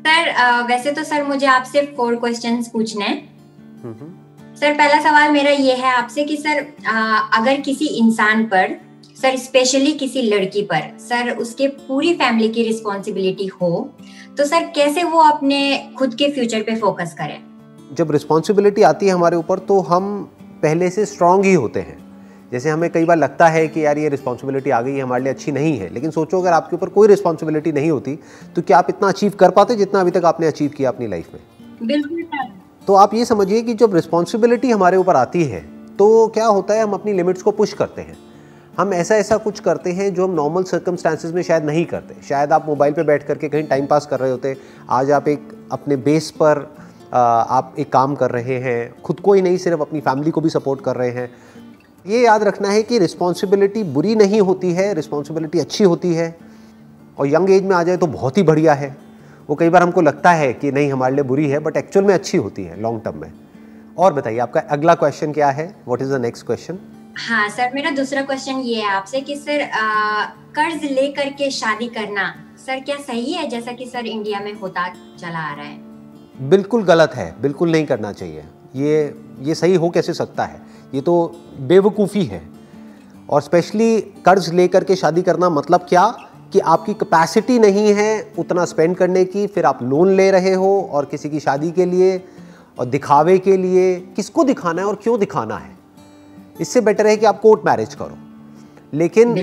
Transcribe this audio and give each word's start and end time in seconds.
Sir 0.00 0.30
वैसे 0.66 0.92
तो 0.92 1.02
sir 1.04 1.22
मुझे 1.22 1.46
आपसे 1.46 1.80
फोर 1.96 2.16
क्वेश्चंस 2.16 2.68
पूछने 2.68 3.04
हैं। 3.04 3.16
सर 4.56 4.74
पहला 4.74 5.00
सवाल 5.02 5.32
मेरा 5.32 5.50
ये 5.50 5.74
है 5.74 5.90
आपसे 5.92 6.24
कि 6.24 6.36
सर 6.36 6.58
अगर 7.32 7.60
किसी 7.60 7.86
इंसान 7.98 8.44
पर 8.44 8.76
सर 9.22 9.36
स्पेशली 9.36 9.92
किसी 9.94 10.22
लड़की 10.22 10.62
पर 10.62 10.90
सर 11.00 11.30
उसके 11.36 11.68
पूरी 11.80 12.14
फैमिली 12.14 12.48
की 12.48 12.62
रिस्पॉन्सिबिलिटी 12.62 13.46
हो 13.54 13.70
तो 14.38 14.44
सर 14.44 14.70
कैसे 14.74 15.02
वो 15.04 15.20
अपने 15.20 15.60
खुद 15.98 16.14
के 16.14 16.30
फ्यूचर 16.32 16.62
पे 16.62 16.76
फोकस 16.76 17.14
करे? 17.18 17.38
जब 17.92 18.10
रिस्पॉन्सिबिलिटी 18.10 18.82
आती 18.82 19.06
है 19.06 19.12
हमारे 19.12 19.36
ऊपर 19.36 19.58
तो 19.58 19.80
हम 19.82 20.12
पहले 20.62 20.90
से 20.90 21.04
स्ट्रांग 21.06 21.44
ही 21.44 21.54
होते 21.54 21.80
हैं। 21.80 21.98
जैसे 22.52 22.70
हमें 22.70 22.88
कई 22.90 23.04
बार 23.04 23.16
लगता 23.16 23.48
है 23.48 23.66
कि 23.68 23.84
यार 23.84 23.98
ये 23.98 24.08
रिस्पॉन्सिबिलिटी 24.08 24.70
आ 24.70 24.80
गई 24.82 24.94
है 24.94 25.02
हमारे 25.02 25.24
लिए 25.24 25.32
अच्छी 25.32 25.52
नहीं 25.52 25.76
है 25.78 25.92
लेकिन 25.94 26.10
सोचो 26.10 26.40
अगर 26.40 26.52
आपके 26.52 26.76
ऊपर 26.76 26.88
कोई 26.88 27.08
रिस्पॉन्सिबिलिटी 27.08 27.72
नहीं 27.72 27.90
होती 27.90 28.18
तो 28.56 28.62
क्या 28.62 28.78
आप 28.78 28.86
इतना 28.88 29.08
अचीव 29.08 29.32
कर 29.40 29.50
पाते 29.50 29.76
जितना 29.76 30.00
अभी 30.00 30.10
तक 30.10 30.24
आपने 30.24 30.46
अचीव 30.46 30.70
किया 30.70 30.90
अपनी 30.90 31.06
लाइफ 31.06 31.28
में? 31.34 31.40
बिल्कुल 31.82 32.24
तो 32.88 32.94
आप 32.94 33.14
ये 33.14 33.24
समझिए 33.24 33.62
कि 33.62 33.74
जब 33.74 33.94
रिस्पॉन्सिबिलिटी 33.94 34.70
हमारे 34.70 34.96
ऊपर 34.96 35.16
आती 35.16 35.44
है 35.44 35.60
तो 35.98 36.26
क्या 36.28 36.46
होता 36.46 36.74
है 36.74 36.82
हम 36.82 36.92
अपनी 36.92 37.12
लिमिट्स 37.12 37.42
को 37.42 37.50
पुश 37.50 37.72
करते 37.72 38.02
हैं। 38.02 38.16
हम 38.78 38.92
ऐसा 38.94 39.16
ऐसा 39.16 39.36
कुछ 39.36 39.60
करते 39.60 39.92
हैं 39.92 40.12
जो 40.14 40.26
हम 40.26 40.34
नॉर्मल 40.34 40.62
सर्कमस्टांसिस 40.62 41.32
में 41.32 41.42
शायद 41.42 41.64
नहीं 41.64 41.84
करते। 41.84 42.14
शायद 42.28 42.52
आप 42.52 42.66
मोबाइल 42.66 42.92
पे 42.92 43.02
बैठ 43.02 43.26
करके 43.26 43.48
कहीं 43.48 43.64
टाइम 43.64 43.86
पास 43.86 44.06
कर 44.06 44.20
रहे 44.20 44.30
होते 44.30 44.56
आज 44.90 45.10
आप 45.10 45.28
एक 45.28 45.48
अपने 45.72 45.96
बेस 45.98 46.30
पर 46.42 46.66
आप 47.14 47.74
एक 47.78 47.92
काम 47.92 48.14
कर 48.14 48.30
रहे 48.30 48.58
हैं 48.58 49.02
खुद 49.02 49.20
को 49.20 49.32
ही 49.32 49.42
नहीं 49.42 49.56
सिर्फ़ 49.58 49.80
अपनी 49.80 50.00
फैमिली 50.00 50.30
को 50.30 50.40
भी 50.40 50.50
सपोर्ट 50.50 50.80
कर 50.80 50.96
रहे 50.96 51.10
हैं। 51.10 51.30
ये 52.04 52.20
याद 52.20 52.42
रखना 52.42 52.68
है 52.68 52.82
कि 52.82 52.98
रिस्पॉन्सिबिलिटी 52.98 53.82
बुरी 53.84 54.14
नहीं 54.14 54.40
होती 54.40 54.72
है 54.72 54.92
रिस्पॉन्सिबिलिटी 54.94 55.58
अच्छी 55.58 55.84
होती 55.84 56.14
है। 56.14 56.34
और 57.18 57.26
यंग 57.26 57.50
एज 57.50 57.64
में 57.64 57.74
आ 57.76 57.82
जाए 57.82 57.96
तो 57.96 58.06
बहुत 58.06 58.38
ही 58.38 58.42
बढ़िया 58.42 58.74
है। 58.74 58.96
वो 59.48 59.54
कई 59.56 59.68
बार 59.68 59.82
हमको 59.82 60.00
लगता 60.00 60.30
है 60.32 60.52
कि 60.52 60.70
नहीं 60.72 60.92
हमारे 60.92 61.14
लिए 61.14 61.24
बुरी 61.24 61.48
है 61.48 61.58
बट 61.58 61.76
एक्चुअल 61.76 62.06
में 62.06 62.14
अच्छी 62.14 62.38
होती 62.38 62.64
है 62.64 62.80
लॉन्ग 62.82 63.02
टर्म 63.04 63.20
में। 63.20 63.32
और 63.98 64.12
बताइए 64.12 64.38
आपका 64.38 64.60
अगला 64.70 64.94
क्वेश्चन 64.94 65.32
क्या 65.32 65.50
है? 65.50 65.66
What 65.86 66.02
is 66.02 66.12
the 66.12 66.20
next 66.20 66.46
question 66.46 66.78
हाँ 67.18 67.48
सर 67.48 67.70
मेरा 67.74 67.90
दूसरा 67.90 68.22
क्वेश्चन 68.22 68.60
ये 68.60 68.74
है 68.76 68.88
आपसे 68.88 69.20
कि 69.20 69.36
सर 69.36 69.68
कर्ज 70.54 70.84
लेकर 70.84 71.28
के 71.32 71.50
शादी 71.50 71.88
करना 71.88 72.32
सर 72.66 72.80
क्या 72.80 72.96
सही 72.98 73.32
है? 73.32 73.48
जैसा 73.48 73.72
कि 73.72 73.86
सर 73.86 74.06
इंडिया 74.06 74.40
में 74.40 74.52
होता 74.54 74.88
चला 74.88 75.38
आ 75.40 75.54
रहा 75.54 75.64
है। 75.64 76.48
बिल्कुल 76.50 76.84
गलत 76.84 77.14
है 77.14 77.34
बिल्कुल 77.42 77.72
नहीं 77.72 77.86
करना 77.86 78.12
चाहिए। 78.12 78.44
ये 78.76 79.14
ये 79.40 79.54
सही 79.54 79.74
हो 79.74 79.90
कैसे 79.90 80.12
सकता 80.14 80.44
है? 80.44 80.60
ये 80.94 81.00
तो 81.00 81.36
बेवकूफ़ी 81.60 82.24
है। 82.24 82.42
और 83.30 83.42
स्पेशली 83.42 84.00
कर्ज 84.00 84.48
लेकर 84.54 84.84
के 84.84 84.96
शादी 84.96 85.22
करना 85.22 85.50
मतलब 85.50 85.86
क्या? 85.88 86.06
कि 86.52 86.58
आपकी 86.58 86.92
कैपेसिटी 86.94 87.58
नहीं 87.58 87.92
है 87.94 88.32
उतना 88.38 88.64
स्पेंड 88.64 88.96
करने 88.96 89.24
की 89.24 89.46
फिर 89.46 89.64
आप 89.64 89.82
लोन 89.82 90.10
ले 90.10 90.30
रहे 90.30 90.54
हो 90.54 90.88
और 90.92 91.04
किसी 91.04 91.30
की 91.30 91.40
शादी 91.40 91.70
के 91.70 91.84
लिए 91.84 92.24
और 92.78 92.86
दिखावे 92.86 93.38
के 93.38 93.56
लिए। 93.56 93.94
किसको 94.16 94.44
दिखाना 94.44 94.82
है 94.82 94.88
और 94.88 94.94
क्यों 94.94 95.18
दिखाना 95.20 95.56
है? 95.56 95.78
इससे 96.60 96.80
बेटर 96.80 97.06
है 97.06 97.16
कि 97.16 97.26
आप 97.26 97.40
कोर्ट 97.40 97.60
मैरिज 97.66 97.94
करो। 97.94 98.18
लेकिन 98.94 99.34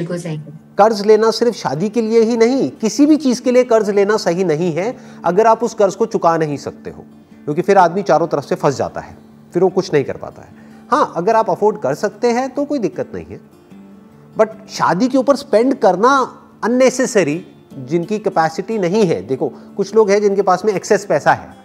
कर्ज 0.77 1.05
लेना 1.05 1.31
सिर्फ़ 1.31 1.55
शादी 1.55 1.89
के 1.89 2.01
लिए 2.01 2.21
ही 2.21 2.37
नहीं 2.37 2.69
किसी 2.71 3.05
भी 3.05 3.17
चीज़ 3.17 3.41
के 3.41 3.51
लिए 3.51 3.63
कर्ज 3.63 3.89
लेना 3.89 4.17
सही 4.17 4.43
नहीं 4.43 4.73
है 4.73 4.97
अगर 5.25 5.47
आप 5.47 5.63
उस 5.63 5.73
कर्ज 5.73 5.95
को 5.95 6.05
चुका 6.05 6.37
नहीं 6.37 6.57
सकते 6.57 6.89
हो। 6.89 7.05
क्योंकि 7.45 7.61
फिर 7.61 7.77
आदमी 7.77 8.01
चारों 8.03 8.27
तरफ़ 8.27 8.45
से 8.45 8.55
फंस 8.55 8.77
जाता 8.77 9.01
है 9.01 9.17
फिर 9.53 9.63
वो 9.63 9.69
कुछ 9.69 9.93
नहीं 9.93 10.03
कर 10.03 10.17
पाता 10.17 10.41
है। 10.41 10.66
हाँ 10.89 11.13
अगर 11.17 11.35
आप 11.35 11.49
अफोर्ड 11.49 11.77
कर 11.77 11.93
सकते 11.95 12.31
हैं 12.31 12.49
तो 12.49 12.65
कोई 12.65 12.79
दिक्कत 12.79 13.11
नहीं 13.15 13.25
है। 13.25 13.39
बट 14.35 14.49
शादी 14.69 15.07
के 15.07 15.17
ऊपर 15.17 15.35
स्पेंड 15.35 15.73
करना 15.75 16.09
अननेसेसरी 16.63 17.43
जिनकी 17.79 18.19
कैपेसिटी 18.19 18.77
नहीं 18.77 19.05
है। 19.05 19.21
देखो 19.27 19.51
कुछ 19.77 19.93
लोग 19.95 20.09
हैं 20.09 20.21
जिनके 20.21 20.41
पास 20.41 20.65
में 20.65 20.73
एक्सेस 20.73 21.05
पैसा 21.05 21.33
है 21.33 21.55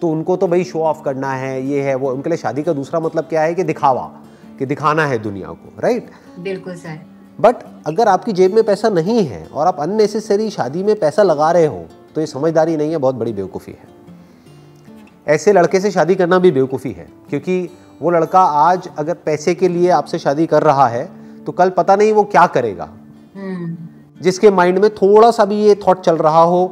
तो 0.00 0.08
उनको 0.08 0.36
तो 0.36 0.46
भाई 0.48 0.64
शो 0.64 0.80
ऑफ़ 0.80 1.02
करना 1.02 1.32
है 1.32 1.66
ये 1.66 1.82
है 1.82 1.94
वो 1.94 2.10
उनके 2.10 2.30
लिए 2.30 2.38
शादी 2.38 2.62
का 2.62 2.72
दूसरा 2.72 3.00
मतलब 3.00 3.24
क्या 3.24 3.42
है 3.42 3.54
कि 3.54 3.64
दिखावा 3.64 4.02
कि 4.58 4.66
दिखाना 4.66 5.06
है 5.06 5.18
दुनिया 5.18 5.48
को 5.48 5.80
राइट 5.80 6.10
बिल्कुल 6.38 6.74
सर। 6.74 6.98
बट 7.38 7.56
अगर 7.86 8.08
आपकी 8.08 8.32
जेब 8.32 8.54
में 8.54 8.62
पैसा 8.64 8.88
नहीं 8.88 9.24
है 9.26 9.44
और 9.46 9.66
आप 9.66 9.80
अननेसेसरी 9.80 10.50
शादी 10.50 10.82
में 10.82 10.98
पैसा 11.00 11.22
लगा 11.22 11.50
रहे 11.50 11.66
हो 11.66 11.84
तो 12.14 12.20
ये 12.20 12.26
समझदारी 12.26 12.76
नहीं 12.76 12.90
है 12.90 12.98
बहुत 12.98 13.14
बड़ी 13.14 13.32
बेवकूफ़ी 13.32 13.72
है। 13.72 13.98
ऐसे 15.26 15.52
लड़के 15.52 15.80
से 15.80 15.90
शादी 15.90 16.14
करना 16.14 16.38
भी 16.38 16.50
बेवकूफ़ी 16.50 16.92
है 16.92 17.08
क्योंकि 17.30 17.62
वो 18.00 18.10
लड़का 18.10 18.40
आज 18.40 18.88
अगर 18.98 19.14
पैसे 19.14 19.54
के 19.54 19.68
लिए 19.68 19.90
आपसे 19.90 20.18
शादी 20.18 20.46
कर 20.46 20.62
रहा 20.62 20.86
है 20.88 21.08
तो 21.46 21.52
कल 21.52 21.70
पता 21.70 21.96
नहीं 21.96 22.12
वो 22.12 22.22
क्या 22.24 22.46
करेगा। 22.46 22.88
हम्म। 23.36 23.76
जिसके 24.20 24.50
माइंड 24.50 24.78
में 24.78 24.88
थोड़ा 24.90 25.30
सा 25.30 25.44
भी 25.44 25.56
ये 25.56 25.74
थॉट 25.86 26.00
चल 26.00 26.16
रहा 26.16 26.42
हो 26.42 26.66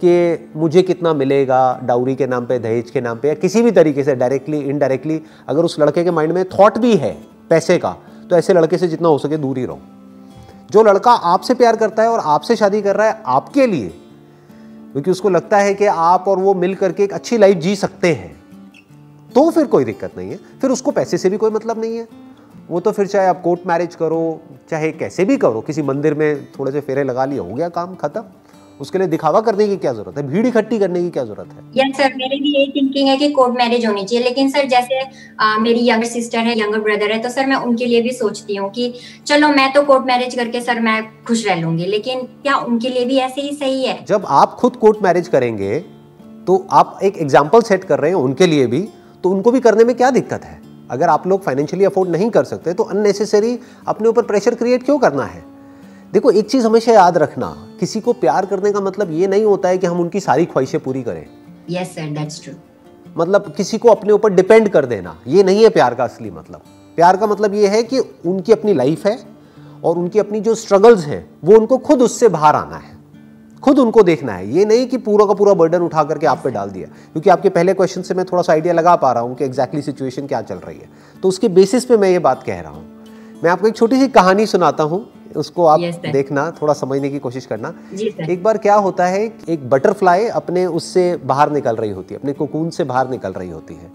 कि 0.00 0.50
मुझे 0.56 0.82
कितना 0.82 1.12
मिलेगा 1.14 1.80
डाउरी 1.82 2.14
के 2.14 2.26
नाम 2.26 2.46
पे 2.46 2.58
दहेज 2.58 2.90
के 2.90 3.00
नाम 3.00 3.18
पे 3.18 3.28
या 3.28 3.34
किसी 3.34 3.62
भी 3.62 3.70
तरीके 3.70 4.04
से 4.04 4.14
डायरेक्टली 4.14 4.58
इनडायरेक्टली 4.60 5.20
अगर 5.48 5.64
उस 5.64 5.78
लड़के 5.80 6.04
के 6.04 6.10
माइंड 6.10 6.32
में 6.32 6.44
थॉट 6.44 6.78
भी 6.78 6.94
है 6.96 7.16
पैसे 7.50 7.78
का 7.78 7.96
तो 8.30 8.36
ऐसे 8.36 8.52
लड़के 8.52 8.78
से 8.78 8.88
जितना 8.88 9.08
हो 9.08 9.18
सके 9.18 9.36
दूर 9.36 9.58
ही 9.58 9.64
रहो। 9.64 9.78
जो 10.70 10.82
लड़का 10.82 11.12
आपसे 11.12 11.54
प्यार 11.54 11.76
करता 11.76 12.02
है 12.02 12.08
और 12.08 12.20
आपसे 12.24 12.56
शादी 12.56 12.82
कर 12.82 12.96
रहा 12.96 13.06
है 13.06 13.22
आपके 13.26 13.66
लिए 13.66 13.88
क्योंकि 14.92 15.10
उसको 15.10 15.28
लगता 15.28 15.58
है 15.58 15.74
कि 15.74 15.86
आप 15.86 16.24
और 16.28 16.38
वो 16.38 16.54
मिल 16.54 16.74
करके 16.74 17.04
एक 17.04 17.12
अच्छी 17.12 17.38
लाइफ 17.38 17.56
जी 17.56 17.76
सकते 17.76 18.12
हैं। 18.12 18.43
तो 19.34 19.48
फिर 19.50 19.64
कोई 19.66 19.84
दिक्कत 19.84 20.12
नहीं 20.18 20.30
है। 20.30 20.38
फिर 20.60 20.70
उसको 20.70 20.90
पैसे 20.92 21.18
से 21.18 21.30
भी 21.30 21.36
कोई 21.36 21.50
मतलब 21.50 21.80
नहीं 21.80 21.96
है। 21.96 22.06
वो 22.68 22.80
तो 22.80 22.92
फिर 22.92 23.06
चाहे 23.06 23.26
आप 23.28 23.40
कोर्ट 23.42 23.66
मैरिज 23.66 23.94
करो 23.94 24.20
चाहे 24.70 24.90
कैसे 24.94 25.24
भी 25.24 25.36
करो 25.36 25.60
किसी 25.60 25.82
मंदिर 25.84 26.14
में 26.14 26.44
थोड़े 26.52 26.72
से 26.72 26.80
फेरे 26.80 27.04
लगा 27.04 27.24
लिए 27.24 27.38
हो 27.38 27.54
गया 27.54 27.68
काम 27.70 27.94
खत्म। 27.96 28.22
उसके 28.80 28.98
लिए 28.98 29.06
दिखावा 29.08 29.40
करने 29.40 29.66
की 29.68 29.76
क्या 29.76 29.92
ज़रूरत 29.92 30.16
है? 30.18 30.22
भीड़ 30.28 30.46
इकट्ठी 30.46 30.78
करने 30.78 31.00
की 31.02 31.10
क्या 31.10 31.24
ज़रूरत 31.24 31.48
है? 31.48 31.62
यस 31.76 31.96
सर 31.96 32.14
मेरी 32.16 32.38
भी 32.40 32.54
यही 32.54 32.70
थिंकिंग 32.70 33.08
है 33.08 33.16
कि 33.16 33.28
कोर्ट 33.32 33.54
मैरिज 33.58 33.86
होनी 33.86 34.04
चाहिए। 34.04 34.24
लेकिन 34.24 34.48
सर 34.50 34.66
जैसे 34.68 35.00
अ, 35.00 35.58
मेरी 35.60 35.88
यंगर 35.88 36.06
सिस्टर 36.06 36.38
है 36.38 36.58
यंगर 36.60 36.80
ब्रदर 36.80 37.12
है 37.12 37.18
तो 37.22 37.28
सर 37.28 37.46
मैं 37.46 37.56
उनके 37.58 37.86
लिए 37.86 38.00
भी 38.02 38.12
सोचती 38.12 38.56
हूँ 38.56 38.70
कि 38.70 38.92
चलो 39.26 39.48
मैं 39.50 39.72
तो 39.72 39.82
कोर्ट 39.82 40.06
मैरिज 40.06 40.34
करके 40.34 40.60
सर 40.60 40.80
मैं 40.80 41.02
खुश 41.28 41.46
रह 41.46 41.60
लूँगी। 41.60 41.86
लेकिन 41.86 42.22
क्या 42.42 42.56
उनके 42.56 42.88
लिए 42.88 43.04
भी 43.04 43.18
ऐसे 43.20 43.40
ही 43.40 43.54
सही 43.54 43.84
है? 43.84 44.04
जब 44.04 44.26
आप 44.28 44.56
खुद 44.60 44.76
कोर्ट 44.76 45.02
मैरिज 45.02 45.28
करेंगे 45.28 45.78
तो 46.46 46.66
आप 46.72 46.98
एक 47.02 47.18
एग्ज़ाम्पल 47.18 47.62
सेट 47.62 47.84
कर 47.84 47.98
रहे 47.98 48.10
हैं 48.10 48.18
उनके 48.20 48.46
लिए 48.46 48.66
भी। 48.66 48.86
तो 49.24 49.30
उनको 49.30 49.50
भी 49.50 49.60
करने 49.60 49.84
में 49.84 49.94
क्या 49.96 50.10
दिक्कत 50.10 50.44
है? 50.44 50.60
अगर 50.90 51.08
आप 51.08 51.26
लोग 51.26 51.42
फाइनेंशियली 51.42 51.84
अफोर्ड 51.84 52.10
नहीं 52.10 52.28
कर 52.30 52.44
सकते 52.44 52.72
तो 52.74 52.82
अननेसेसरी 52.84 53.58
अपने 53.88 54.08
ऊपर 54.08 54.22
प्रेशर 54.22 54.54
क्रिएट 54.54 54.82
क्यों 54.82 54.98
करना 54.98 55.24
है? 55.24 55.42
देखो 56.12 56.30
एक 56.30 56.50
चीज़ 56.50 56.66
हमेशा 56.66 56.92
याद 56.92 57.18
रखना 57.18 57.46
किसी 57.80 58.00
को 58.00 58.12
प्यार 58.12 58.46
करने 58.46 58.72
का 58.72 58.80
मतलब 58.80 59.10
ये 59.10 59.26
नहीं 59.26 59.44
होता 59.44 59.68
है 59.68 59.78
कि 59.78 59.86
हम 59.86 60.00
उनकी 60.00 60.20
सारी 60.20 60.44
ख्वाहिशें 60.44 60.80
पूरी 60.80 61.02
करें। 61.02 61.26
यस 61.70 61.94
सर 61.94 62.10
दैट्स 62.14 62.42
ट्रू 62.44 62.54
मतलब 63.16 63.52
किसी 63.56 63.78
को 63.78 63.88
अपने 63.88 64.12
ऊपर 64.12 64.32
डिपेंड 64.32 64.68
कर 64.68 64.86
देना 64.86 65.16
ये 65.26 65.42
नहीं 65.42 65.62
है 65.62 65.68
प्यार 65.70 65.94
का 65.94 66.04
असली 66.04 66.30
मतलब। 66.30 66.60
प्यार 66.98 67.16
का 67.16 67.26
मतलब 67.26 67.54
ये 67.54 67.68
है 67.68 67.82
कि 67.82 67.98
उनकी 67.98 68.52
अपनी 68.52 68.74
लाइफ 68.74 69.06
है 69.06 69.18
और 69.84 69.98
उनकी 69.98 70.18
अपनी 70.18 70.40
जो 70.40 70.54
स्ट्रगल्स 70.54 71.04
हैं 71.06 71.26
वो 71.44 71.56
उनको 71.56 71.78
खुद 71.78 72.02
उससे 72.02 72.28
बाहर 72.28 72.56
आना 72.56 72.76
है। 72.76 72.93
खुद 73.64 73.78
उनको 73.78 74.02
देखना 74.02 74.32
है। 74.32 74.50
ये 74.52 74.64
नहीं 74.64 74.86
कि 74.86 74.96
पूरा 74.98 75.26
का 75.26 75.34
पूरा 75.34 75.54
बर्डन 75.54 75.82
उठा 75.82 76.02
करके 76.04 76.26
आप 76.26 76.40
पे 76.44 76.50
डाल 76.50 76.70
दिया। 76.70 76.88
क्योंकि 77.12 77.30
आपके 77.30 77.48
पहले 77.48 77.74
क्वेश्चन 77.74 78.02
से 78.02 78.14
मैं 78.14 78.24
थोड़ा 78.24 78.42
सा 78.42 78.52
आइडिया 78.52 78.74
लगा 78.74 78.94
पा 78.96 79.12
रहा 79.12 79.22
हूँ 79.22 79.34
कि 79.36 79.44
एग्जैक्टली 79.44 79.82
सिचुएशन 79.82 80.26
क्या 80.26 80.42
चल 80.42 80.56
रही 80.56 80.78
है। 80.78 80.88
तो 81.22 81.28
उसके 81.28 81.48
बेसिस 81.50 81.84
पे 81.84 81.96
मैं 81.96 82.10
ये 82.10 82.18
बात 82.18 82.42
कह 82.42 82.60
रहा 82.60 82.72
हूँ। 82.72 82.84
मैं 83.44 83.50
आपको 83.50 83.68
एक 83.68 83.76
छोटी 83.76 84.00
सी 84.00 84.08
कहानी 84.10 84.46
सुनाता 84.46 84.84
हूँ। 84.84 85.06
उसको 85.36 85.64
आप 85.66 85.80
Yes, 85.80 85.96
देखना 86.12 86.50
थोड़ा 86.60 86.74
समझने 86.74 87.08
की 87.10 87.18
कोशिश 87.18 87.46
करना। 87.46 87.70
सर 87.92 88.30
एक 88.30 88.42
बार 88.42 88.58
क्या 88.58 88.74
होता 88.74 89.06
है 89.06 89.24
एक 89.48 89.68
बटरफ्लाई 89.70 90.26
अपने 90.30 90.64
उससे 90.66 91.04
बाहर 91.24 91.52
निकल 91.52 91.76
रही 91.76 91.90
होती 91.90 92.14
है 92.14 92.20
अपने 92.20 92.32
कोकून 92.32 92.70
से 92.70 92.84
बाहर 92.84 93.08
निकल 93.10 93.32
रही 93.32 93.50
होती 93.50 93.74
है। 93.74 93.90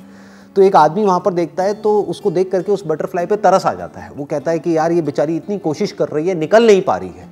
तो 0.55 0.61
एक 0.61 0.75
आदमी 0.75 1.05
वहाँ 1.05 1.19
पर 1.19 1.33
देखता 1.33 1.63
है 1.63 1.73
तो 1.73 1.99
उसको 2.03 2.31
देख 2.31 2.51
करके 2.51 2.71
उस 2.71 2.83
बटरफ्लाई 2.87 3.25
पे 3.25 3.35
तरस 3.37 3.65
आ 3.65 3.73
जाता 3.73 4.01
है। 4.01 4.11
वो 4.11 4.25
कहता 4.25 4.51
है 4.51 4.59
कि 4.59 4.77
यार 4.77 4.91
ये 4.91 5.01
बेचारी 5.01 5.35
इतनी 5.35 5.57
कोशिश 5.59 5.91
कर 5.91 6.09
रही 6.09 6.27
है 6.27 6.35
निकल 6.35 6.67
नहीं 6.67 6.81
पा 6.81 6.97
रही 6.97 7.09
है। 7.09 7.29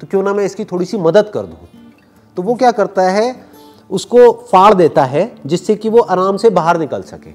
तो 0.00 0.06
क्यों 0.06 0.22
ना 0.22 0.32
मैं 0.34 0.44
इसकी 0.44 0.64
थोड़ी 0.64 0.86
सी 0.86 0.96
मदद 0.98 1.30
कर 1.34 1.42
दूँ। 1.42 1.71
तो 2.36 2.42
वो 2.42 2.54
क्या 2.54 2.70
करता 2.72 3.02
है, 3.10 3.34
उसको 3.90 4.30
फाड़ 4.52 4.72
देता 4.74 5.04
है 5.04 5.30
जिससे 5.46 5.74
कि 5.76 5.88
वो 5.88 6.00
आराम 6.00 6.36
से 6.36 6.50
बाहर 6.50 6.78
निकल 6.78 7.02
सके। 7.04 7.30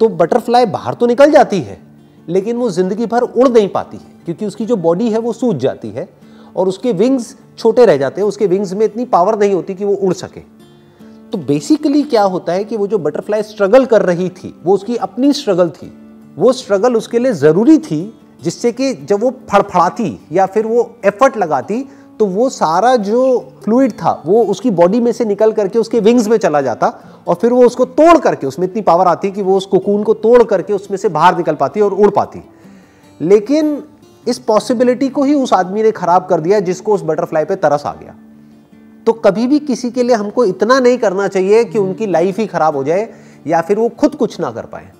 तो 0.00 0.08
बटरफ्लाई 0.10 0.66
बाहर 0.68 0.94
तो 0.94 1.06
निकल 1.06 1.30
जाती 1.30 1.60
है, 1.60 1.78
लेकिन 2.28 2.56
वो 2.56 2.70
ज़िंदगी 2.70 3.06
भर 3.06 3.22
उड़ 3.22 3.48
नहीं 3.48 3.68
पाती 3.68 3.96
है, 3.96 4.12
क्योंकि 4.24 4.46
उसकी 4.46 4.66
जो 4.66 4.76
बॉडी 4.78 5.10
है 5.10 5.18
वो 5.18 5.32
सूज 5.32 5.56
जाती 5.56 5.90
है 5.90 6.08
और 6.56 6.68
उसके 6.68 6.92
विंग्स 6.92 7.34
छोटे 7.58 7.86
रह 7.86 7.96
जाते 7.96 8.20
हैं, 8.20 8.28
उसके 8.28 8.46
विंग्स 8.46 8.72
में 8.72 8.84
इतनी 8.86 9.04
पावर 9.06 9.38
नहीं 9.38 9.54
होती 9.54 9.74
कि 9.74 9.84
वो 9.84 9.94
उड़ 9.94 10.12
सके। 10.14 10.40
तो 11.32 11.38
बेसिकली 11.38 12.02
क्या 12.04 12.22
होता 12.24 12.52
है 12.52 12.64
कि 12.64 12.76
वो 12.76 12.86
जो 12.86 12.98
बटरफ्लाई 12.98 13.42
स्ट्रगल 13.44 13.84
कर 13.86 14.02
रही 14.02 14.28
थी, 14.30 14.54
वो 14.64 14.74
उसकी 14.74 14.96
अपनी 14.98 15.32
स्ट्रगल 15.32 15.70
थी। 15.72 15.92
वो 16.36 16.52
स्ट्रगल 16.52 16.96
उसके 16.96 17.18
लिए 17.18 17.32
ज़रूरी 17.34 17.78
थी, 17.80 18.00
जिससे 18.42 18.72
कि 18.72 18.92
जब 18.94 19.20
वो 19.20 19.30
फड़फड़ाती 19.50 20.18
या 20.32 20.46
फिर 20.46 20.66
वो 20.66 20.90
एफर्ट 21.04 21.36
लगाती 21.36 21.80
तो 22.18 22.26
वो 22.26 22.48
सारा 22.48 22.96
जो 22.96 23.52
फ्लूड 23.64 23.92
था, 23.92 24.22
वो 24.26 24.42
उसकी 24.42 24.70
बॉडी 24.70 25.00
में 25.00 25.12
से 25.12 25.24
निकल 25.24 25.52
करके 25.52 25.78
उसके 25.78 26.00
विंग्स 26.00 26.28
में 26.28 26.36
चला 26.36 26.60
जाता 26.60 26.86
और 27.28 27.34
फिर 27.34 27.52
वो 27.52 27.66
उसको 27.66 27.84
तोड़ 27.84 28.18
करके, 28.18 28.46
उसमें 28.46 28.66
इतनी 28.66 28.82
पावर 28.82 29.06
आती 29.06 29.30
कि 29.30 29.42
वो 29.42 29.56
उस 29.56 29.66
कोकून 29.66 30.02
को 30.02 30.14
तोड़ 30.14 30.42
करके 30.42 30.72
उसमें 30.72 30.98
से 30.98 31.08
बाहर 31.08 31.36
निकल 31.36 31.54
पाती 31.54 31.80
और 31.80 31.94
उड़ 31.94 32.10
पाती। 32.10 32.42
लेकिन 33.20 33.82
इस 34.28 34.38
पॉसिबिलिटी 34.38 35.08
को 35.08 35.24
ही 35.24 35.34
उस 35.34 35.52
आदमी 35.52 35.82
ने 35.82 35.90
खराब 35.90 36.26
कर 36.26 36.40
दिया 36.40 36.60
जिसको 36.60 36.94
उस 36.94 37.02
बटरफ्लाई 37.02 37.44
पे 37.44 37.56
तरस 37.56 37.82
आ 37.86 37.94
गया। 37.94 38.14
तो 39.06 39.12
कभी 39.12 39.46
भी 39.46 39.58
किसी 39.58 39.90
के 39.90 40.02
लिए 40.02 40.16
हमको 40.16 40.44
इतना 40.44 40.80
नहीं 40.80 40.98
करना 40.98 41.28
चाहिए 41.28 41.64
कि 41.64 41.78
उनकी 41.78 42.06
लाइफ 42.06 42.38
ही 42.38 42.46
खराब 42.46 42.76
हो 42.76 42.84
जाए 42.84 43.08
या 43.46 43.60
फिर 43.60 43.78
वो 43.78 43.88
खुद 43.88 44.14
कुछ 44.14 44.40
ना 44.40 44.50
कर 44.50 44.62
पाए। 44.62 44.92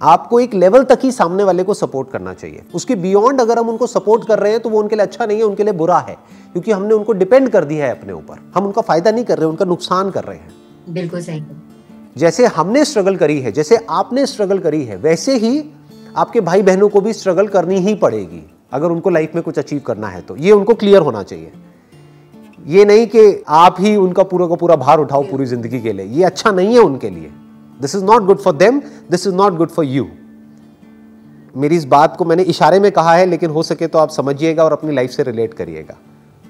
आपको 0.00 0.40
एक 0.40 0.54
लेवल 0.54 0.82
तक 0.84 0.98
ही 1.02 1.10
सामने 1.12 1.44
वाले 1.44 1.62
को 1.62 1.74
सपोर्ट 1.74 2.10
करना 2.10 2.32
चाहिए। 2.34 2.62
उसके 2.74 2.94
बियॉन्ड 2.94 3.40
अगर 3.40 3.58
हम 3.58 3.68
उनको 3.68 3.86
सपोर्ट 3.86 4.26
कर 4.28 4.38
रहे 4.38 4.52
हैं 4.52 4.60
तो 4.60 4.70
वो 4.70 4.80
उनके 4.80 4.96
लिए 4.96 5.04
अच्छा 5.04 5.26
नहीं 5.26 5.38
है 5.38 5.44
उनके 5.44 5.64
लिए 5.64 5.72
बुरा 5.72 5.98
है। 5.98 6.16
क्योंकि 6.52 6.72
हमने 6.72 6.94
उनको 6.94 7.12
डिपेंड 7.12 7.48
कर 7.48 7.64
दिया 7.64 7.86
है 7.86 7.90
अपने 7.90 8.12
ऊपर। 8.12 8.38
हम 8.54 8.66
उनका 8.66 8.82
फ़ायदा 8.82 9.10
नहीं 9.10 9.24
कर 9.24 9.38
रहे 9.38 9.48
उनका 9.48 9.64
नुकसान 9.64 10.10
कर 10.10 10.24
रहे 10.24 10.38
हैं। 10.38 10.52
बिल्कुल 10.88 11.20
सही। 11.20 11.42
जैसे 12.16 12.46
हमने 12.46 12.84
स्ट्रगल 12.84 13.16
करी 13.16 13.40
है 13.40 13.52
जैसे 13.52 13.78
आपने 13.90 14.26
स्ट्रगल 14.26 14.58
करी 14.58 14.84
है 14.84 14.96
वैसे 14.96 15.36
ही 15.36 15.64
आपके 16.16 16.40
भाई 16.40 16.62
बहनों 16.62 16.88
को 16.88 17.00
भी 17.00 17.12
स्ट्रगल 17.12 17.48
करनी 17.48 17.78
ही 17.78 17.94
पड़ेगी 17.94 18.42
अगर 18.72 18.90
उनको 18.90 19.10
लाइफ 19.10 19.34
में 19.34 19.42
कुछ 19.44 19.58
अचीव 19.58 19.80
करना 19.86 20.08
है 20.08 20.20
तो। 20.20 20.36
ये 20.36 20.52
उनको 20.52 20.74
क्लियर 20.74 21.02
होना 21.02 21.22
चाहिए। 21.22 21.52
ये 22.66 22.84
नहीं 22.84 23.06
कि 23.06 23.42
आप 23.48 23.76
ही 23.80 23.96
उनका 23.96 24.22
पूरा 24.22 24.46
का 24.46 24.54
पूरा 24.54 24.76
भार 24.76 25.00
उठाओ 25.00 25.22
पूरी 25.22 25.46
ज़िंदगी 25.46 25.80
के 25.80 25.92
लिए। 25.92 26.06
ये 26.06 26.24
अच्छा 26.24 26.50
नहीं 26.50 26.74
है 26.74 26.80
उनके 26.80 27.10
लिए। 27.10 27.30
This 27.80 27.94
is 27.94 28.04
not 28.04 28.22
good 28.22 28.38
for 28.38 28.56
them 28.56 28.80
this 29.10 29.26
is 29.26 29.34
not 29.34 29.54
good 29.54 29.70
for 29.70 29.84
you 29.84 30.08
मेरी 31.56 31.76
इस 31.76 31.84
बात 31.84 32.16
को 32.16 32.24
मैंने 32.24 32.42
इशारे 32.42 32.80
में 32.80 32.92
कहा 32.92 33.14
है 33.14 33.26
लेकिन 33.26 33.50
हो 33.50 33.62
सके 33.62 33.86
तो 33.86 33.98
आप 33.98 34.08
समझिएगा 34.08 34.64
और 34.64 34.72
अपनी 34.72 34.94
लाइफ 34.94 35.10
से 35.10 35.22
रिलेट 35.22 35.54
करिएगा। 35.54 35.96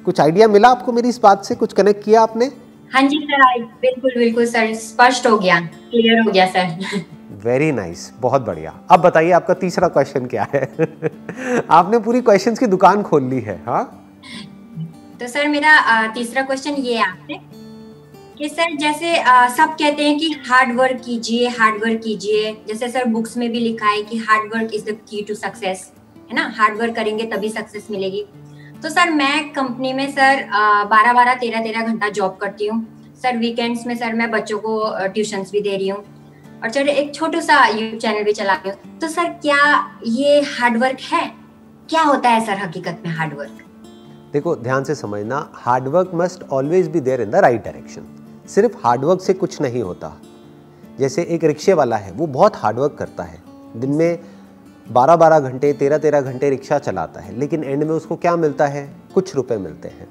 कुछ 0.04 0.20
आइडिया 0.20 0.48
मिला 0.48 0.68
आपको 0.68 0.92
मेरी 0.92 1.08
इस 1.08 1.20
बात 1.22 1.44
से? 1.44 1.54
कुछ 1.54 1.72
कनेक्ट 1.72 2.04
किया 2.04 2.22
आपने? 2.22 2.52
हाँ 2.94 3.02
जी 3.02 3.16
सर 3.16 3.62
बिल्कुल 3.62 4.10
बिल्कुल 4.18 4.46
सर 4.46 4.74
स्पष्ट 4.74 5.26
हो 5.26 5.38
गया। 5.38 5.60
क्लियर 5.60 6.20
हो 6.20 6.32
गया 6.32 6.46
सर। 6.46 6.78
वेरी 7.44 7.72
नाइस 7.72 8.10
nice, 8.10 8.20
बहुत 8.20 8.42
बढ़िया। 8.42 8.80
अब 8.90 9.00
बताइए 9.00 9.30
आपका 9.30 9.54
तीसरा 9.54 9.88
क्वेश्चन 9.88 10.26
क्या 10.26 10.46
है? 10.54 10.76
आपने 11.70 11.98
पूरी 11.98 12.20
क्वेश्चंस 12.20 12.58
की 12.58 12.66
दुकान 12.66 13.02
खोल 13.02 13.22
ली 13.22 13.40
है 13.40 13.62
हाँ? 13.66 14.08
तो 15.20 15.26
सर 15.28 15.48
मेरा 15.48 16.06
तीसरा 16.06 16.42
क्वेश्चन 16.42 16.70
ये 16.70 16.96
है 16.96 17.04
आपसे। 17.04 17.55
कि 18.38 18.48
सर 18.48 18.74
जैसे 18.76 19.16
आ, 19.16 19.48
सब 19.48 19.70
कहते 19.72 20.04
हैं 20.04 20.18
कि 20.18 20.30
हार्ड 20.46 20.74
वर्क 20.76 21.00
कीजिए 21.04 21.48
हार्ड 21.50 21.76
वर्क 21.82 22.00
कीजिए। 22.02 22.52
जैसे 22.68 22.88
सर 22.88 23.04
बुक्स 23.08 23.36
में 23.36 23.48
भी 23.52 23.60
लिखा 23.60 23.86
है 23.86 24.02
कि 24.02 24.16
hard 24.18 24.54
work 24.54 24.74
is 24.74 24.84
the 24.84 24.96
key 25.10 25.22
to 25.28 25.34
success 25.34 25.90
है 26.30 26.34
ना? 26.36 26.42
हार्ड 26.56 26.78
वर्क 26.80 26.94
करेंगे 26.94 27.24
तभी 27.26 27.48
सक्सेस 27.50 27.86
मिलेगी। 27.90 28.24
तो 28.82 28.88
सर 28.88 29.10
मैं 29.10 29.52
कंपनी 29.52 29.92
में 29.92 30.10
सर 30.10 30.44
बारह 30.90 31.12
बारह 31.12 31.34
तेरह 31.34 31.62
तेरह 31.64 31.86
घंटा 31.86 32.08
जॉब 32.10 32.36
करती 32.40 32.66
हूँ। 32.66 32.84
सर 33.22 33.36
वीकेंड्स 33.36 33.86
में 33.86 33.94
सर 33.96 34.14
मैं 34.14 34.30
बच्चों 34.30 34.58
को 34.58 35.06
ट्यूशंस 35.06 35.52
भी 35.52 35.60
दे 35.60 35.76
रही 35.76 35.88
हूँ। 35.88 36.04
और 36.62 36.70
चलो 36.70 36.92
एक 36.92 37.14
छोटा 37.14 37.40
सा 37.40 37.66
यूट्यूब 37.68 37.98
चैनल 38.00 38.24
भी 38.24 38.32
चला 38.32 38.54
रही 38.54 38.70
हूँ। 38.70 38.98
तो 39.00 39.08
सर 39.08 39.32
क्या 39.42 39.62
ये 40.06 40.40
हार्ड 40.50 40.76
वर्क 40.82 41.00
है? 41.12 41.26
क्या 41.88 42.02
होता 42.02 42.28
है 42.28 42.44
सर 42.46 42.58
हकीकत 42.58 43.02
में 43.06 43.12
हार्ड 43.14 43.34
वर्क 43.38 43.64
देखो 44.32 44.54
ध्यान 44.58 44.84
से 44.84 44.94
समझना 44.94 45.48
hard 45.54 45.88
work 45.88 46.10
must 46.14 46.42
always 46.52 46.88
be 46.88 47.00
there 47.00 47.20
in 47.20 47.30
the 47.30 47.36
right 47.36 47.64
direction 47.64 48.06
सिर्फ़ 48.48 48.76
हार्डवर्क 48.84 49.20
से 49.20 49.32
कुछ 49.32 49.60
नहीं 49.60 49.82
होता। 49.82 50.12
जैसे 50.98 51.22
एक 51.22 51.44
रिक्शे 51.44 51.72
वाला 51.72 51.96
है, 51.96 52.12
वो 52.12 52.26
बहुत 52.26 52.56
हार्डवर्क 52.56 52.96
करता 52.98 53.22
है। 53.22 53.42
दिन 53.76 53.90
में 53.90 54.18
बारह 54.86 55.16
बारह 55.16 55.40
घंटे 55.40 55.72
तेरह 55.72 55.98
तेरह 55.98 56.20
घंटे 56.20 56.50
रिक्शा 56.50 56.78
चलाता 56.78 57.20
है, 57.20 57.38
लेकिन 57.38 57.64
एंड 57.64 57.84
में 57.84 57.90
उसको 57.90 58.16
क्या 58.16 58.36
मिलता 58.36 58.66
है? 58.66 58.88
कुछ 59.14 59.34
रुपए 59.36 59.56
मिलते 59.56 59.88
हैं, 59.88 60.08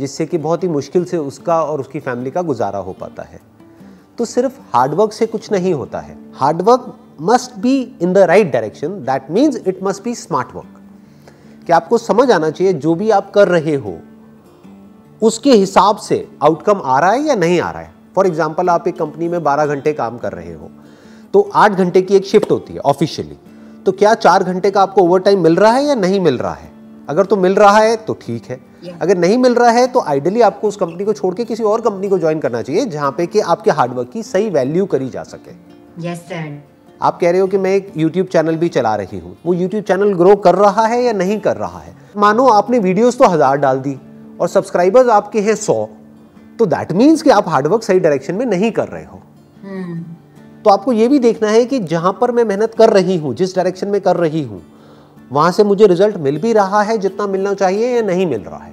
जिससे 0.00 0.26
कि 0.26 0.38
बहुत 0.38 0.62
ही 0.62 0.68
मुश्किल 0.68 1.04
से 1.04 1.16
उसका 1.16 1.62
और 1.62 1.80
उसकी 1.80 2.00
फैमिली 2.00 2.30
का 2.30 2.42
गुजारा 2.42 2.78
हो 2.78 2.92
पाता 2.92 3.22
है। 3.22 3.40
तो 4.18 4.24
सिर्फ़ 4.24 4.58
हार्डवर्क 4.74 5.12
से 5.12 5.26
कुछ 5.26 5.50
नहीं 5.52 5.74
होता 5.74 6.00
है। 6.00 6.16
Hard work 6.34 6.96
must 7.20 7.58
be 7.58 7.80
in 8.02 8.12
the 8.12 8.18
right 8.18 8.52
direction 8.52 8.88
that 9.04 9.30
means 9.30 9.56
it 9.66 9.82
must 9.82 10.04
be 10.04 10.14
smart 10.14 10.54
work 10.54 11.64
कि 11.66 11.72
आपको 11.72 11.98
समझ 11.98 12.30
आना 12.30 12.50
चाहिए, 12.50 12.72
जो 12.72 12.94
भी 12.94 13.10
आप 13.10 13.30
कर 13.30 13.48
रहे 13.48 13.74
हो 13.74 13.98
उसके 15.22 15.52
हिसाब 15.52 15.96
से 15.98 16.26
आउटकम 16.42 16.80
आ 16.84 16.98
रहा 17.00 17.10
है 17.10 17.22
या 17.22 17.34
नहीं 17.36 17.60
आ 17.60 17.70
रहा 17.70 17.82
है? 17.82 17.92
फॉर 18.14 18.26
एग्ज़ाम्पल 18.26 18.68
आप 18.68 18.88
एक 18.88 18.98
कंपनी 18.98 19.28
में 19.28 19.38
12 19.40 19.66
घंटे 19.66 19.92
काम 19.94 20.18
कर 20.18 20.32
रहे 20.32 20.52
हो 20.52 20.70
तो 21.34 21.48
आठ 21.56 21.72
घंटे 21.72 22.02
की 22.02 22.16
एक 22.16 22.26
शिफ्ट 22.26 22.50
होती 22.50 22.72
है 22.74 22.80
ऑफिशियली 22.86 23.36
तो 23.86 23.92
क्या 23.94 24.14
चार 24.16 24.42
घंटे 24.44 24.70
का 24.70 24.82
आपको 24.82 25.02
ओवर 25.02 25.20
टाइम 25.20 25.42
मिल 25.42 25.56
रहा 25.56 25.72
है 25.72 25.84
या 25.84 25.94
नहीं 25.96 26.20
मिल 26.20 26.38
रहा 26.38 26.52
है? 26.52 26.70
अगर 27.08 27.26
तो 27.26 27.36
मिल 27.36 27.54
रहा 27.54 27.78
है 27.78 27.96
तो 27.98 28.14
ठीक 28.22 28.44
है। 28.44 28.58
अगर 28.94 29.18
नहीं 29.18 29.36
मिल 29.38 29.54
रहा 29.54 29.70
है 29.70 29.86
तो 29.86 30.00
आइडियली 30.02 30.40
आपको 30.42 30.68
उस 30.68 30.76
कंपनी 30.76 31.04
को 31.04 31.12
छोड़ 31.12 31.34
के 31.34 31.44
किसी 31.44 31.62
और 31.64 31.80
कंपनी 31.80 32.08
को 32.08 32.18
ज्वाइन 32.18 32.40
करना 32.40 32.62
चाहिए 32.62 32.84
जहाँ 32.86 33.10
पे 33.12 33.26
कि 33.26 33.40
आपके 33.42 33.70
हार्डवर्क 33.72 34.10
की 34.12 34.22
सही 34.24 34.50
वैल्यू 34.50 34.86
करी 34.86 35.08
जा 35.08 35.22
सके। 35.24 35.52
Yes, 36.02 36.18
सर 36.18 36.58
आप 37.00 37.18
कह 37.20 37.30
रहे 37.30 37.40
हो 37.40 37.46
कि 37.46 37.58
मैं 37.58 37.74
एक 37.74 37.92
YouTube 37.94 38.28
चैनल 38.28 38.56
भी 38.56 38.68
चला 38.68 38.94
रही 38.96 39.18
हूँ। 39.18 39.36
वो 39.46 39.54
YouTube 39.54 39.86
चैनल 39.88 40.12
ग्रो 40.14 40.34
कर 40.38 40.54
रहा 40.54 40.86
है 40.86 41.02
या 41.02 41.12
नहीं 41.14 41.38
कर 41.40 41.56
रहा 41.56 41.78
है? 41.78 41.94
मानो 42.16 42.46
आपने 42.48 42.78
वीडियोस 42.80 43.18
तो 43.18 43.28
हज़ार 43.28 43.56
डाल 43.56 43.80
दी। 43.80 43.98
और 44.40 44.48
सब्सक्राइबर्स 44.48 45.08
आपके 45.08 45.40
हैं 45.40 45.54
सौ 45.54 45.88
तो 46.58 46.66
दैट 46.66 46.92
मीन्स 46.92 47.22
कि 47.22 47.30
आप 47.30 47.48
हार्डवर्क 47.48 47.82
सही 47.82 48.00
डायरेक्शन 48.00 48.34
में 48.34 48.46
नहीं 48.46 48.72
कर 48.72 48.88
रहे 48.88 49.04
हो। 49.04 49.22
hmm. 49.62 50.04
तो 50.64 50.70
आपको 50.70 50.92
यह 50.92 51.08
भी 51.08 51.18
देखना 51.18 51.48
है 51.48 51.64
कि 51.64 51.78
जहाँ 51.78 52.18
पर 52.20 52.30
मैं 52.30 52.44
मेहनत 52.44 52.74
कर 52.74 52.90
रही 52.90 53.16
हूँ 53.16 53.34
जिस 53.34 53.56
डायरेक्शन 53.56 53.88
में 53.88 54.00
कर 54.00 54.16
रही 54.16 54.42
हूँ 54.42 54.62
वहाँ 55.32 55.52
से 55.52 55.64
मुझे 55.64 55.86
रिज़ल्ट 55.86 56.16
मिल 56.16 56.38
भी 56.38 56.52
रहा 56.52 56.82
है 56.82 56.98
जितना 56.98 57.26
मिलना 57.26 57.54
चाहिए 57.54 57.96
या 57.96 58.02
नहीं 58.02 58.26
मिल 58.26 58.40
रहा 58.40 58.64
है। 58.64 58.72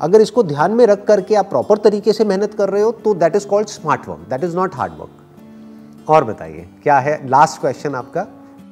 अगर 0.00 0.20
इसको 0.20 0.42
ध्यान 0.42 0.70
में 0.70 0.86
रख 0.86 1.04
करके 1.04 1.34
आप 1.34 1.48
प्रॉपर 1.48 1.78
तरीके 1.78 2.12
से 2.12 2.24
मेहनत 2.24 2.54
कर 2.54 2.68
रहे 2.68 2.82
हो 2.82 2.92
तो 2.92 3.14
that 3.14 3.36
is 3.36 3.46
called 3.46 3.68
smart 3.68 4.08
work 4.08 4.26
that 4.30 4.44
is 4.44 4.56
not 4.56 4.74
hard 4.74 4.92
work 4.92 6.10
और 6.10 6.24
बताइए 6.24 6.68
क्या 6.82 6.98
है 6.98 7.28
लास्ट 7.28 7.60
क्वेश्चन 7.60 7.94
आपका? 7.94 8.22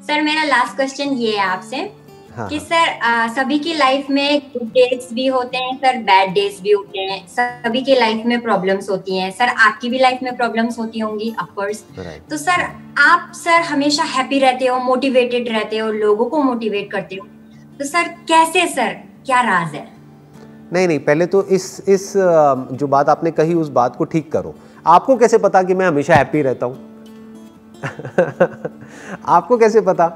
सर 0.06 0.22
मेरा 0.22 0.44
लास्ट 0.44 0.76
क्वेश्चन 0.76 1.04
ये 1.04 1.36
है 1.36 1.44
आपसे 1.46 2.07
हाँ, 2.38 2.48
कि 2.48 2.58
सर 2.60 2.88
आ, 2.88 3.28
सभी 3.28 3.58
की 3.58 3.74
लाइफ 3.74 4.10
में 4.10 4.40
गुड 4.52 4.68
डेज़ 4.70 5.14
भी 5.14 5.26
होते 5.26 5.58
हैं 5.58 5.76
सर 5.76 5.96
बैड 6.02 6.32
डेज़ 6.34 6.60
भी 6.62 6.70
होते 6.70 6.98
हैं। 7.00 7.26
सभी 7.28 7.82
की 7.82 7.94
लाइफ 7.94 8.26
में 8.26 8.40
प्रॉब्लम्स 8.40 8.90
होती 8.90 9.16
हैं। 9.18 9.30
सर 9.30 9.48
आपकी 9.66 9.88
भी 9.90 9.98
लाइफ 9.98 10.22
में 10.22 10.36
प्रॉब्लम्स 10.36 10.78
होती 10.78 10.98
होंगी 10.98 11.34
ऑफकोर्स 11.42 11.82
तो 12.30 12.36
सर 12.36 12.62
आप 12.98 13.32
सर 13.34 13.60
हमेशा 13.62 14.02
हैप्पी 14.02 14.38
रहते 14.38 14.66
हो 14.66 14.78
मोटिवेटेड 14.78 15.48
रहते 15.48 15.78
हो 15.78 15.90
लोगों 15.92 16.26
को 16.26 16.42
मोटिवेट 16.42 16.90
करते 16.90 17.16
हो। 17.16 17.26
तो 17.78 17.84
सर 17.84 18.08
कैसे 18.28 18.66
सर? 18.66 18.92
क्या 19.26 19.40
राज 19.40 19.74
है? 19.74 19.86
नहीं 20.72 20.88
नहीं 20.88 20.98
पहले 20.98 21.26
तो 21.26 21.42
इस 21.48 21.80
इस 21.88 22.12
जो 22.16 22.86
बात 22.86 23.08
आपने 23.08 23.30
कही 23.30 23.54
उस 23.54 23.68
बात 23.70 23.96
को 23.96 24.04
ठीक 24.04 24.30
करो। 24.32 24.54
आपको 24.86 25.16
कैसे 25.16 25.38
पता 25.38 25.62
कि 25.62 25.74
मैं 25.74 25.86
हमेशा 25.86 26.14
हैप्पी 26.14 26.42
रहता 26.42 26.66
हूँ? 26.66 26.86
आपको 29.26 29.56
कैसे 29.56 29.80
पता? 29.80 30.06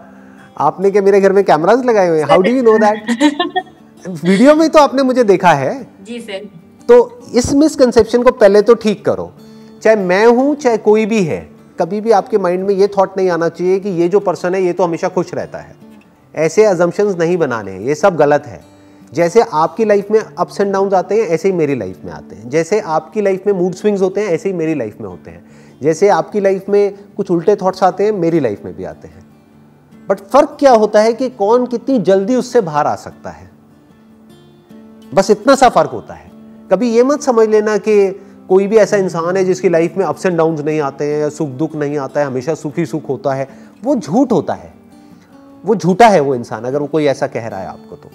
आपने 0.57 0.91
क्या 0.91 1.03
मेरे 1.03 1.21
घर 1.21 1.33
में 1.33 1.43
कैमराज 1.45 1.85
लगाए 1.87 2.09
हुए 2.09 2.19
हैं? 2.19 2.25
How 2.25 2.43
do 2.43 2.51
you 2.51 2.63
know 2.63 2.77
that 2.79 4.19
video 4.25 4.55
में 4.55 4.69
तो 4.69 4.79
आपने 4.79 5.03
मुझे 5.03 5.25
देखा 5.25 5.53
है। 5.53 5.75
जी 6.05 6.21
सर। 6.21 6.49
तो 6.89 7.21
इस 7.35 7.53
मिसकंसेप्शन 7.55 8.23
को 8.23 8.31
पहले 8.33 8.63
तो 8.63 8.75
ठीक 8.75 9.05
करो। 9.05 9.33
चाहे 9.83 9.97
मैं 9.99 10.27
हूँ 10.27 10.55
चाहे 10.55 10.77
कोई 10.79 11.07
भी 11.07 11.23
है 11.25 11.41
कभी 11.79 12.01
भी 12.01 12.11
आपके 12.11 12.39
माइंड 12.39 12.65
में 12.67 12.75
ये 12.75 12.87
थॉट 12.89 13.17
नहीं 13.17 13.31
आना 13.31 13.49
चाहिए 13.49 13.79
कि 13.81 13.91
ये 13.91 14.09
जो 14.09 14.21
पर्सन 14.21 14.55
है 14.55 14.63
ये 14.63 14.73
तो 14.73 14.85
हमेशा 14.85 15.09
खुश 15.09 15.33
रहता 15.35 15.59
है। 15.59 15.75
ऐसे 16.35 16.65
अजम्पन्स 16.65 17.17
नहीं 17.19 17.37
बनाने 17.37 17.79
ये 17.79 17.95
सब 17.95 18.17
गलत 18.17 18.47
है। 18.47 18.61
जैसे 19.13 19.41
आपकी 19.53 19.85
लाइफ 19.85 20.11
में 20.11 20.19
अप्स 20.21 20.61
एंड 20.61 20.73
डाउन 20.73 20.95
आते 20.95 21.15
हैं 21.15 21.29
ऐसे 21.29 21.49
ही 21.49 21.55
मेरी 21.55 21.75
लाइफ 21.75 22.05
में 22.05 22.13
आते 22.13 22.37
हैं। 22.37 22.49
जैसे 22.51 22.81
आपकी 22.81 23.21
लाइफ 23.21 23.47
में 23.47 23.53
मूड 23.53 23.75
स्विंग्स 23.75 24.03
होते 24.03 24.21
हैं 24.21 24.29
ऐसे 24.29 24.49
ही 24.49 24.55
मेरी 24.55 24.75
लाइफ 24.75 25.01
में 25.01 25.09
होते 25.09 25.31
हैं। 25.31 25.45
जैसे 25.83 26.09
आपकी 26.11 26.41
लाइफ 26.41 26.69
में 26.69 26.95
कुछ 27.17 27.31
उल्टे 27.31 27.57
थॉट्स 27.57 27.83
आते 27.83 28.05
हैं 28.05 28.13
मेरी 28.13 28.41
लाइफ 28.41 28.65
में 28.65 28.77
भी 28.77 28.85
आते 28.85 29.09
हैं। 29.09 29.31
बट 30.09 30.19
फ़र्क 30.19 30.57
क्या 30.61 30.73
होता 30.73 31.01
है 31.01 31.13
कि 31.13 31.29
कौन 31.29 31.67
कितनी 31.67 31.99
जल्दी 31.99 32.35
उससे 32.35 32.61
बाहर 32.61 32.87
आ 32.87 32.95
सकता 32.95 33.31
है? 33.31 33.51
बस 35.15 35.31
इतना 35.31 35.55
सा 35.55 35.69
फ़र्क 35.69 35.91
होता 35.91 36.15
है। 36.15 36.31
कभी 36.71 36.91
ये 36.91 37.03
मत 37.03 37.21
समझ 37.21 37.49
लेना 37.49 37.77
कि 37.77 38.21
कोई 38.49 38.67
भी 38.67 38.77
ऐसा 38.77 38.97
इंसान 38.97 39.37
है 39.37 39.45
जिसकी 39.45 39.69
लाइफ 39.69 39.97
में 39.97 40.05
अप्स 40.05 40.27
एंड 40.27 40.39
डाउन 40.39 40.63
नहीं 40.63 40.81
आते 40.81 41.15
हैं 41.15 41.21
या 41.21 41.29
सुख 41.29 41.49
दुख 41.49 41.75
नहीं 41.75 41.99
आता 41.99 42.21
है, 42.21 42.27
हमेशा 42.27 42.55
सुखी 42.55 42.87
सुख 42.87 43.09
होता 43.09 43.35
है। 43.35 43.49
वो 43.85 43.97
झूठ 43.97 44.33
होता 44.33 44.55
है। 44.55 44.75
वो 45.65 45.75
झूठा 45.75 46.09
है 46.09 46.21
वो 46.21 46.35
इंसान, 46.35 46.65
अगर 46.65 46.79
वो 46.79 46.87
कोई 46.87 47.05
ऐसा 47.05 47.27
कह 47.27 47.47
रहा 47.49 47.61
है 47.61 47.67
आपको 47.67 47.97
तो। 47.97 48.11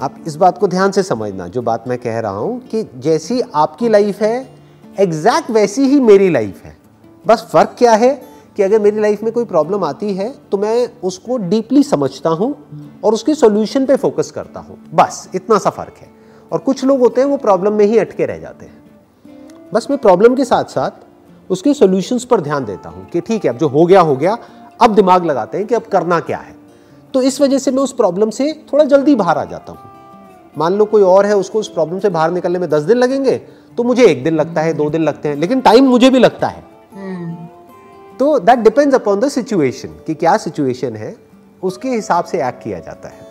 आप 0.00 0.14
इस 0.26 0.36
बात 0.36 0.58
को 0.58 0.68
ध्यान 0.68 0.90
से 0.90 1.02
समझना, 1.02 1.48
जो 1.48 1.62
बात 1.62 1.88
मैं 1.88 1.98
कह 1.98 2.20
रहा 2.20 2.32
हूँ 2.32 2.60
कि 2.60 2.90
जैसी 2.96 3.42
आपकी 3.54 3.88
लाइफ 3.88 4.22
है 4.22 4.48
एग्जैक्ट 5.00 5.50
वैसी 5.50 5.82
ही 5.82 6.00
मेरी 6.00 6.30
लाइफ 6.30 6.64
है। 6.64 6.76
बस 7.26 7.48
फ़र्क 7.52 7.74
क्या 7.78 7.92
है? 7.92 8.31
कि 8.56 8.62
अगर 8.62 8.78
मेरी 8.78 9.00
लाइफ 9.00 9.22
में 9.22 9.32
कोई 9.32 9.44
प्रॉब्लम 9.44 9.84
आती 9.84 10.14
है 10.14 10.28
तो 10.50 10.58
मैं 10.58 10.88
उसको 11.04 11.36
डीपली 11.38 11.82
समझता 11.82 12.30
हूँ 12.30 12.54
और 13.04 13.14
उसके 13.14 13.34
सोल्यूशन 13.34 13.86
पे 13.86 13.96
फोकस 13.96 14.30
करता 14.30 14.60
हूँ। 14.60 14.78
बस, 14.94 15.28
इतना 15.34 15.58
सा 15.58 15.70
फ़र्क 15.70 15.94
है। 15.98 16.10
और 16.52 16.58
कुछ 16.58 16.84
लोग 16.84 17.00
होते 17.00 17.20
हैं, 17.20 17.28
वो 17.28 17.36
प्रॉब्लम 17.36 17.72
में 17.72 17.84
ही 17.84 17.98
अटके 17.98 18.26
रह 18.26 18.38
जाते 18.38 18.66
हैं। 18.66 18.80
बस 19.74 19.86
मैं 19.90 19.98
प्रॉब्लम 19.98 20.34
के 20.34 20.44
साथ 20.44 20.64
साथ 20.64 21.50
उसके 21.50 21.74
सॉल्यूशंस 21.74 22.24
पर 22.24 22.40
ध्यान 22.40 22.64
देता 22.64 22.88
हूँ 22.88 23.06
कि 23.06 23.20
ठीक 23.20 23.44
है, 23.44 23.50
अब 23.50 23.58
जो 23.58 23.68
हो 23.68 23.84
गया 23.86 24.00
हो 24.00 24.16
गया। 24.16 24.36
अब 24.80 24.94
दिमाग 24.94 25.24
लगाते 25.24 25.58
हैं 25.58 25.66
कि 25.66 25.74
अब 25.74 25.82
करना 25.82 26.20
क्या 26.20 26.38
है। 26.38 26.54
तो 27.14 27.22
इस 27.22 27.40
वजह 27.40 27.58
से 27.58 27.70
मैं 27.70 27.82
उस 27.82 27.92
प्रॉब्लम 27.92 28.30
से 28.30 28.52
थोड़ा 28.72 28.84
जल्दी 28.84 29.14
बाहर 29.14 29.38
आ 29.38 29.44
जाता 29.44 29.72
हूँ। 29.72 29.90
मान 30.58 30.74
लो 30.74 30.84
कोई 30.84 31.02
और 31.02 31.26
है, 31.26 31.36
उसको 31.36 31.58
उस 31.58 31.68
प्रॉब्लम 31.68 31.98
से 31.98 32.08
बाहर 32.08 32.30
निकलने 32.30 32.58
में 32.58 32.68
दस 32.70 32.82
दिन 32.82 32.96
लगेंगे 32.96 33.36
तो 33.78 33.82
मुझे 33.82 34.06
एक 34.06 34.24
दिन 34.24 34.34
लगता 34.34 34.60
है, 34.60 34.72
दो 34.74 34.90
दिन 34.90 35.02
लगते 35.02 35.28
हैं। 35.28 35.36
लेकिन 35.36 35.60
टाइम 35.60 35.84
मुझे 35.84 36.10
भी 36.10 36.18
लगता 36.18 36.46
है। 36.46 36.71
तो 38.22 38.38
that 38.38 38.58
depends 38.58 38.94
upon 38.94 39.20
the 39.20 39.28
situation 39.28 39.94
कि 40.06 40.14
क्या 40.14 40.36
सिचुएशन 40.36 40.96
है, 40.96 41.14
उसके 41.62 41.88
हिसाब 41.88 42.24
से 42.24 42.42
एक्ट 42.48 42.62
किया 42.62 42.78
जाता 42.80 43.08
है। 43.08 43.21